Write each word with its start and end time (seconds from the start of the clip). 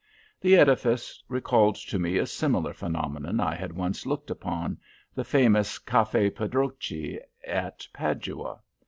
The 0.39 0.55
edifice 0.57 1.21
recalled 1.27 1.75
to 1.75 1.99
me 1.99 2.17
a 2.17 2.25
similar 2.25 2.73
phenomenon 2.73 3.39
I 3.39 3.53
had 3.53 3.73
once 3.75 4.03
looked 4.07 4.31
upon, 4.31 4.79
the 5.13 5.23
famous 5.23 5.77
Caffe 5.77 6.31
Pedrocchi 6.33 7.19
at 7.45 7.87
Padua. 7.93 8.61